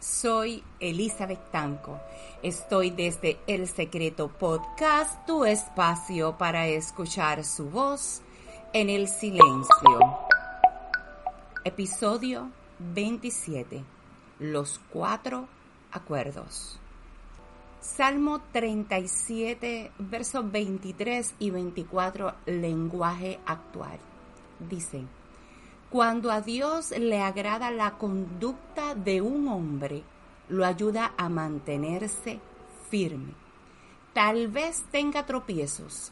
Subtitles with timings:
[0.00, 2.00] Soy Elizabeth Tanco.
[2.42, 8.22] Estoy desde El Secreto Podcast, tu espacio para escuchar su voz
[8.72, 10.18] en el silencio.
[11.64, 13.84] Episodio 27.
[14.40, 15.46] Los cuatro
[15.92, 16.80] acuerdos.
[17.80, 24.00] Salmo 37, versos 23 y 24, lenguaje actual.
[24.58, 25.04] Dice,
[25.92, 30.02] cuando a Dios le agrada la conducta de un hombre,
[30.48, 32.40] lo ayuda a mantenerse
[32.88, 33.34] firme.
[34.14, 36.10] Tal vez tenga tropiezos,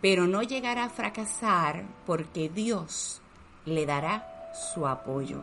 [0.00, 3.20] pero no llegará a fracasar porque Dios
[3.64, 4.24] le dará
[4.72, 5.42] su apoyo.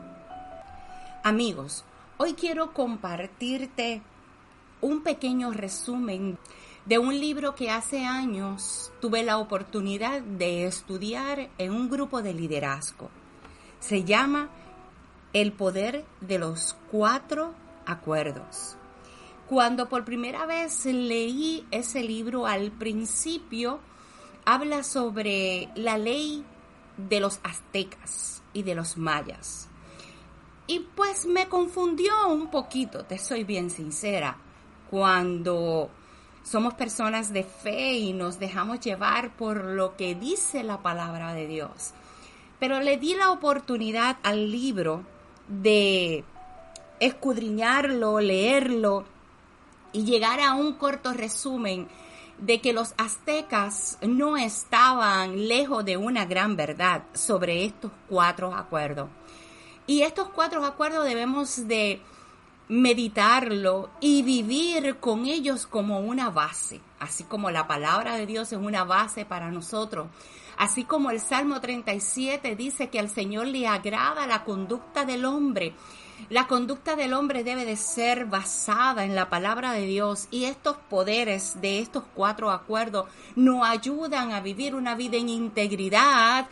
[1.21, 1.83] Amigos,
[2.15, 4.01] hoy quiero compartirte
[4.79, 6.37] un pequeño resumen
[6.85, 12.33] de un libro que hace años tuve la oportunidad de estudiar en un grupo de
[12.33, 13.09] liderazgo
[13.83, 14.49] se llama
[15.33, 17.53] El poder de los cuatro
[17.85, 18.77] acuerdos.
[19.49, 23.81] Cuando por primera vez leí ese libro al principio,
[24.45, 26.45] habla sobre la ley
[26.95, 29.67] de los aztecas y de los mayas.
[30.65, 34.37] Y pues me confundió un poquito, te soy bien sincera,
[34.89, 35.89] cuando
[36.41, 41.47] somos personas de fe y nos dejamos llevar por lo que dice la palabra de
[41.47, 41.93] Dios
[42.63, 45.03] pero le di la oportunidad al libro
[45.49, 46.23] de
[47.01, 49.03] escudriñarlo, leerlo
[49.91, 51.89] y llegar a un corto resumen
[52.37, 59.09] de que los aztecas no estaban lejos de una gran verdad sobre estos cuatro acuerdos.
[59.85, 61.99] Y estos cuatro acuerdos debemos de
[62.69, 68.59] meditarlo y vivir con ellos como una base, así como la palabra de Dios es
[68.59, 70.07] una base para nosotros.
[70.57, 75.73] Así como el Salmo 37 dice que al Señor le agrada la conducta del hombre.
[76.29, 80.77] La conducta del hombre debe de ser basada en la palabra de Dios y estos
[80.89, 86.47] poderes de estos cuatro acuerdos nos ayudan a vivir una vida en integridad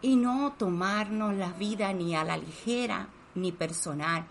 [0.00, 4.24] y no tomarnos la vida ni a la ligera ni personal.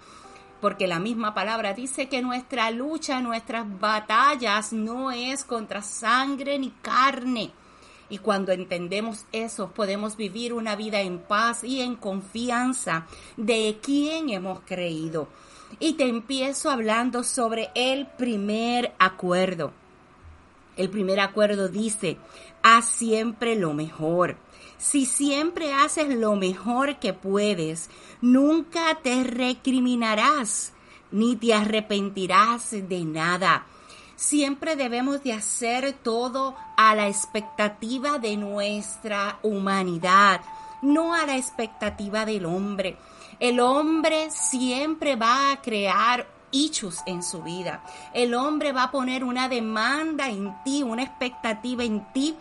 [0.61, 6.69] Porque la misma palabra dice que nuestra lucha, nuestras batallas no es contra sangre ni
[6.69, 7.51] carne,
[8.11, 13.07] y cuando entendemos eso, podemos vivir una vida en paz y en confianza
[13.37, 15.29] de quién hemos creído.
[15.79, 19.71] Y te empiezo hablando sobre el primer acuerdo.
[20.77, 22.17] El primer acuerdo dice,
[22.63, 24.37] haz siempre lo mejor.
[24.77, 27.89] Si siempre haces lo mejor que puedes,
[28.21, 30.73] nunca te recriminarás
[31.11, 33.65] ni te arrepentirás de nada.
[34.15, 40.41] Siempre debemos de hacer todo a la expectativa de nuestra humanidad,
[40.81, 42.97] no a la expectativa del hombre.
[43.39, 47.83] El hombre siempre va a crear hechos en su vida.
[48.13, 52.35] El hombre va a poner una demanda en ti, una expectativa en ti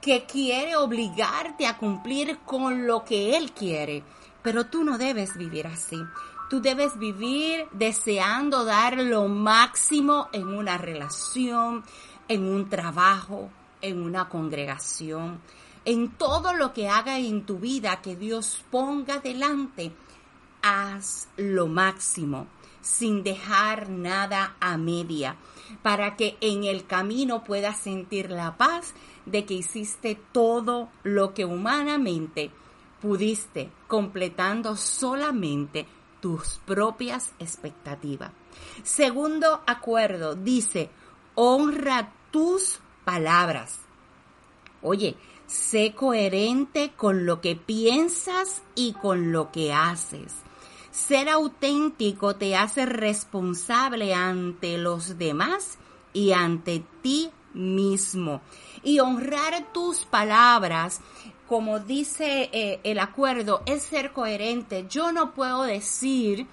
[0.00, 4.02] que quiere obligarte a cumplir con lo que él quiere.
[4.42, 6.02] Pero tú no debes vivir así.
[6.50, 11.84] Tú debes vivir deseando dar lo máximo en una relación,
[12.28, 13.48] en un trabajo,
[13.80, 15.40] en una congregación,
[15.84, 19.92] en todo lo que haga en tu vida que Dios ponga delante.
[20.62, 22.48] Haz lo máximo
[22.82, 25.36] sin dejar nada a media,
[25.82, 28.92] para que en el camino puedas sentir la paz
[29.24, 32.50] de que hiciste todo lo que humanamente
[33.00, 35.86] pudiste, completando solamente
[36.20, 38.30] tus propias expectativas.
[38.84, 40.90] Segundo acuerdo dice,
[41.34, 43.80] honra tus palabras.
[44.82, 50.34] Oye, sé coherente con lo que piensas y con lo que haces.
[50.92, 55.78] Ser auténtico te hace responsable ante los demás
[56.12, 58.42] y ante ti mismo.
[58.84, 61.00] Y honrar tus palabras
[61.48, 64.86] como dice eh, el acuerdo, es ser coherente.
[64.88, 66.46] Yo no puedo decir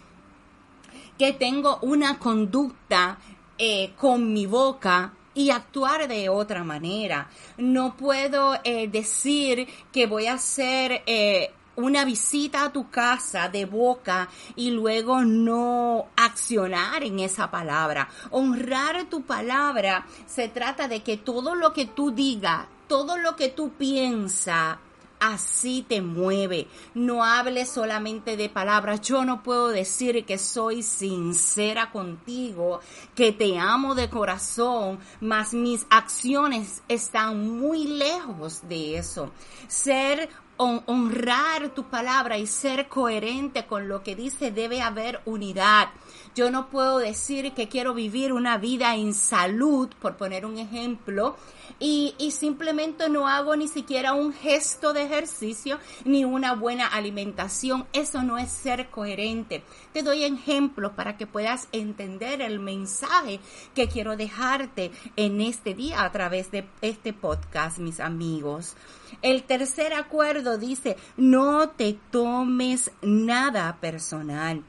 [1.17, 3.17] que tengo una conducta
[3.57, 7.29] eh, con mi boca y actuar de otra manera.
[7.57, 14.29] No puedo eh, decir que voy a eh, una visita a tu casa de boca
[14.55, 18.09] y luego no accionar en esa palabra.
[18.31, 23.49] Honrar tu palabra se trata de que todo lo que tú digas, todo lo que
[23.49, 24.77] tú piensas,
[25.19, 26.67] así te mueve.
[26.93, 29.01] No hables solamente de palabras.
[29.01, 32.79] Yo no puedo decir que soy sincera contigo,
[33.15, 39.31] que te amo de corazón, mas mis acciones están muy lejos de eso.
[39.67, 40.29] Ser
[40.59, 45.89] honrar tu palabra y ser coherente con lo que dice debe haber unidad.
[46.35, 51.37] Yo no puedo decir que quiero vivir una vida en salud, por poner un ejemplo,
[51.79, 57.85] y, y, simplemente no hago ni siquiera un gesto de ejercicio ni una buena alimentación.
[57.93, 59.63] Eso no es ser coherente.
[59.93, 63.39] Te doy ejemplos para que puedas entender el mensaje
[63.75, 68.75] que quiero dejarte en este día a través de este podcast, mis amigos.
[69.21, 74.63] El tercer acuerdo dice, no te tomes nada personal.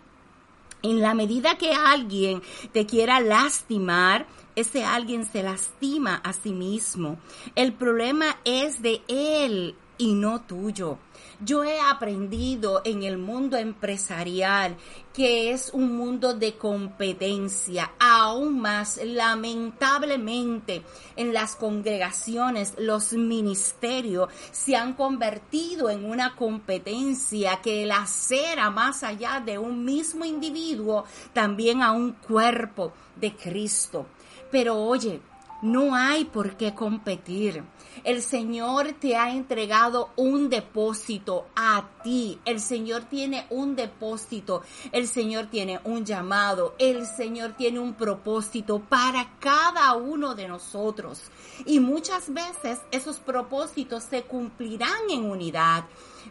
[0.82, 2.42] En la medida que alguien
[2.72, 7.18] te quiera lastimar, ese alguien se lastima a sí mismo.
[7.54, 10.98] El problema es de él y no tuyo.
[11.44, 14.76] Yo he aprendido en el mundo empresarial
[15.12, 17.92] que es un mundo de competencia.
[17.98, 20.82] Aún más, lamentablemente,
[21.16, 29.42] en las congregaciones, los ministerios se han convertido en una competencia que lacera más allá
[29.44, 31.04] de un mismo individuo,
[31.34, 34.06] también a un cuerpo de Cristo.
[34.50, 35.20] Pero oye,
[35.62, 37.64] no hay por qué competir.
[38.04, 42.38] El Señor te ha entregado un depósito a ti.
[42.44, 44.62] El Señor tiene un depósito.
[44.92, 46.74] El Señor tiene un llamado.
[46.78, 51.22] El Señor tiene un propósito para cada uno de nosotros.
[51.66, 55.84] Y muchas veces esos propósitos se cumplirán en unidad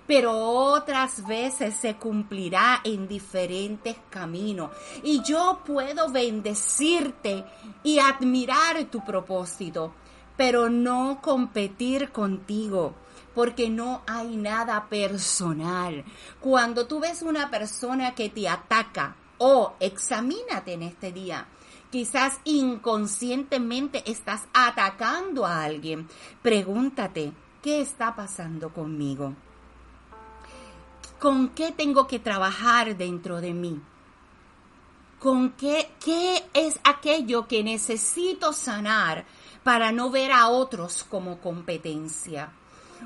[0.07, 4.71] pero otras veces se cumplirá en diferentes caminos.
[5.03, 7.45] Y yo puedo bendecirte
[7.83, 9.93] y admirar tu propósito,
[10.35, 12.93] pero no competir contigo
[13.35, 16.03] porque no hay nada personal.
[16.39, 21.47] Cuando tú ves una persona que te ataca, o examínate en este día.
[21.89, 26.07] Quizás inconscientemente estás atacando a alguien.
[26.43, 27.33] Pregúntate,
[27.63, 29.33] ¿qué está pasando conmigo?
[31.19, 33.81] ¿Con qué tengo que trabajar dentro de mí?
[35.19, 39.25] ¿Con qué, qué es aquello que necesito sanar
[39.63, 42.51] para no ver a otros como competencia.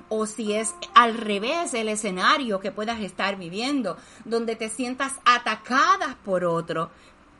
[0.10, 6.18] O si es al revés el escenario que puedas estar viviendo, donde te sientas atacada
[6.24, 6.90] por otro,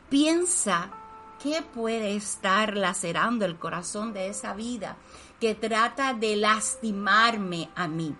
[0.08, 0.90] piensa
[1.42, 4.96] qué puede estar lacerando el corazón de esa vida
[5.40, 8.14] que trata de lastimarme a mí,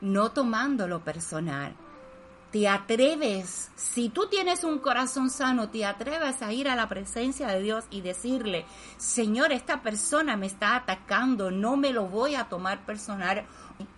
[0.00, 1.74] no tomándolo personal
[2.50, 7.48] te atreves, si tú tienes un corazón sano, te atreves a ir a la presencia
[7.48, 8.64] de Dios y decirle,
[8.96, 13.44] Señor, esta persona me está atacando, no me lo voy a tomar personal.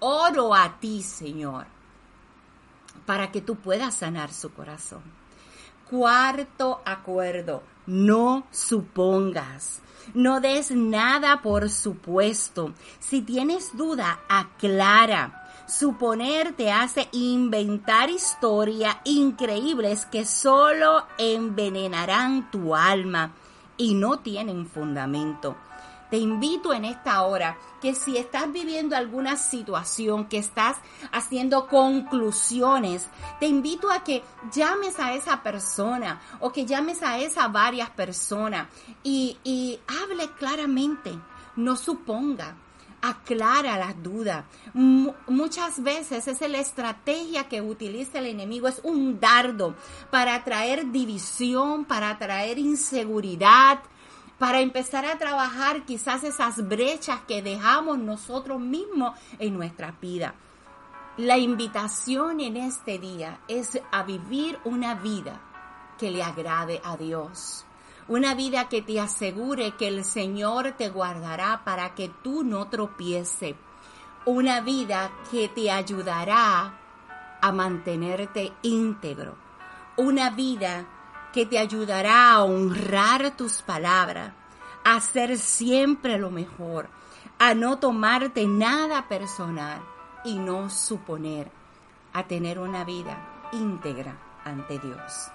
[0.00, 1.66] Oro a ti, Señor,
[3.06, 5.02] para que tú puedas sanar su corazón.
[5.88, 9.80] Cuarto acuerdo, no supongas.
[10.14, 12.72] No des nada por supuesto.
[12.98, 15.37] Si tienes duda, aclara.
[15.68, 23.32] Suponer te hace inventar historias increíbles que solo envenenarán tu alma
[23.76, 25.56] y no tienen fundamento.
[26.10, 30.78] Te invito en esta hora que si estás viviendo alguna situación, que estás
[31.12, 33.06] haciendo conclusiones,
[33.38, 38.68] te invito a que llames a esa persona o que llames a esas varias personas
[39.02, 41.12] y, y hable claramente,
[41.56, 42.56] no suponga
[43.00, 44.44] aclara las dudas.
[44.74, 49.74] muchas veces es la estrategia que utiliza el enemigo, es un dardo
[50.10, 53.80] para traer división, para traer inseguridad,
[54.38, 60.34] para empezar a trabajar quizás esas brechas que dejamos nosotros mismos en nuestra vida.
[61.16, 65.40] La invitación en este día es a vivir una vida
[65.98, 67.64] que le agrade a Dios
[68.08, 73.54] una vida que te asegure que el Señor te guardará para que tú no tropieces.
[74.24, 76.74] Una vida que te ayudará
[77.40, 79.36] a mantenerte íntegro.
[79.96, 80.86] Una vida
[81.32, 84.32] que te ayudará a honrar tus palabras,
[84.84, 86.88] a hacer siempre lo mejor,
[87.38, 89.82] a no tomarte nada personal
[90.24, 91.50] y no suponer,
[92.14, 95.30] a tener una vida íntegra ante Dios.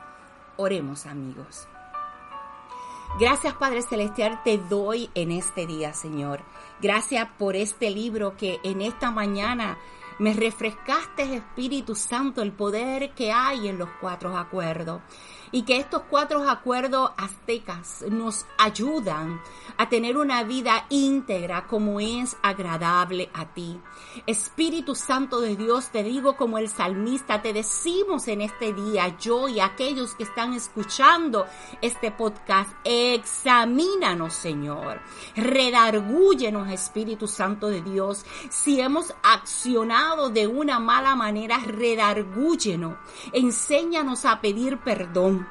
[0.57, 1.67] Oremos amigos.
[3.19, 6.41] Gracias Padre Celestial te doy en este día, Señor.
[6.81, 9.77] Gracias por este libro que en esta mañana
[10.17, 15.01] me refrescaste, Espíritu Santo, el poder que hay en los cuatro acuerdos
[15.53, 19.39] y que estos cuatro acuerdos aztecas nos ayudan
[19.77, 23.79] a tener una vida íntegra como es agradable a ti.
[24.25, 29.47] Espíritu Santo de Dios, te digo como el salmista, te decimos en este día, yo
[29.47, 31.45] y aquellos que están escuchando
[31.81, 35.01] este podcast, examínanos Señor,
[35.35, 42.95] redargúyenos Espíritu Santo de Dios, si hemos accionado de una mala manera, redargúyenos,
[43.33, 45.42] enséñanos a pedir perdón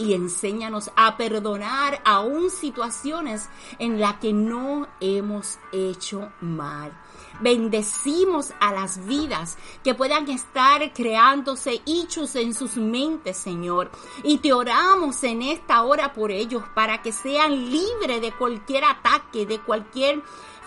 [0.00, 6.90] y enséñanos a perdonar aún situaciones en las que no hemos hecho mal.
[7.38, 13.90] Bendecimos a las vidas que puedan estar creándose hechos en sus mentes, Señor.
[14.24, 19.46] Y te oramos en esta hora por ellos para que sean libres de cualquier ataque,
[19.46, 20.22] de cualquier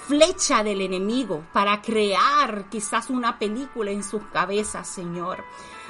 [0.08, 5.43] flecha del enemigo, para crear quizás una película en sus cabezas, Señor.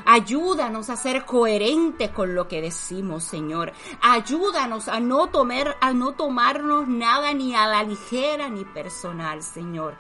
[0.06, 3.74] Ayúdanos a ser coherentes con lo que decimos, Señor.
[4.02, 9.96] Ayúdanos a no tomar, a no tomarnos nada ni a la ligera ni personal, Señor.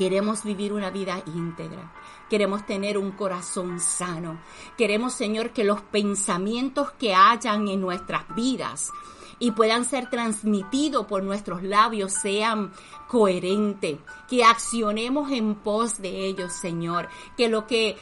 [0.00, 1.92] Queremos vivir una vida íntegra.
[2.30, 4.40] Queremos tener un corazón sano.
[4.78, 8.90] Queremos, Señor, que los pensamientos que hayan en nuestras vidas
[9.38, 12.72] y puedan ser transmitidos por nuestros labios sean
[13.08, 17.98] coherentes, que accionemos en pos de ellos, Señor, que lo que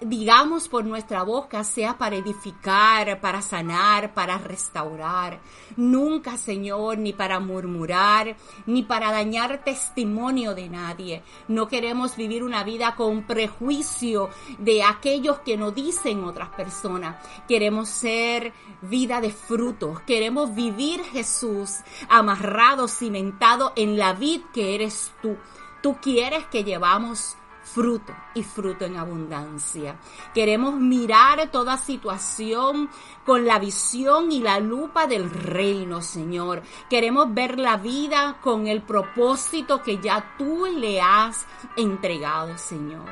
[0.00, 5.40] digamos por nuestra boca sea para edificar, para sanar, para restaurar.
[5.76, 11.22] Nunca, Señor, ni para murmurar, ni para dañar testimonio de nadie.
[11.48, 17.16] No queremos vivir una vida con prejuicio de aquellos que nos dicen otras personas.
[17.46, 18.52] Queremos ser
[18.82, 20.00] vida de frutos.
[20.00, 21.78] Queremos vivir, Jesús,
[22.08, 25.36] amarrado, cimentado en la vid que eres tú.
[25.82, 27.36] Tú quieres que llevamos
[27.72, 29.96] fruto y fruto en abundancia.
[30.34, 32.90] Queremos mirar toda situación
[33.24, 36.62] con la visión y la lupa del reino, Señor.
[36.90, 43.08] Queremos ver la vida con el propósito que ya tú le has entregado, Señor.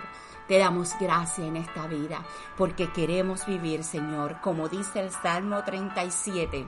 [0.46, 2.22] Te damos gracia en esta vida
[2.56, 6.66] porque queremos vivir, Señor, como dice el Salmo 37,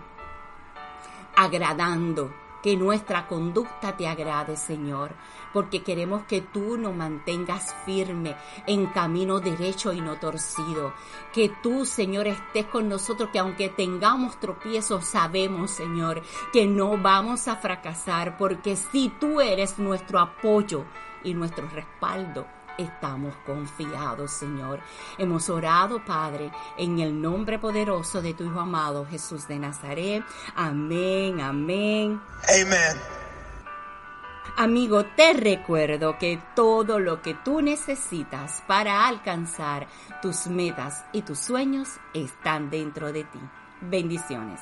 [1.35, 2.33] agradando
[2.63, 5.11] que nuestra conducta te agrade, Señor,
[5.53, 10.93] porque queremos que tú nos mantengas firme en camino derecho y no torcido.
[11.33, 17.49] Que tú, Señor, estés con nosotros, que aunque tengamos tropiezos, sabemos, Señor, que no vamos
[17.49, 20.85] a fracasar, porque si tú eres nuestro apoyo
[21.25, 22.47] y nuestro respaldo,
[22.79, 24.81] estamos confiados, Señor.
[25.19, 30.25] Hemos orado, Padre, en el nombre poderoso de tu Hijo amado Jesús de Nazaret.
[30.55, 32.21] Amén, amén.
[32.49, 33.32] Amén.
[34.57, 39.89] Amigo, te recuerdo que todo lo que tú necesitas para alcanzar
[40.21, 43.41] tus metas y tus sueños están dentro de ti.
[43.81, 44.61] Bendiciones.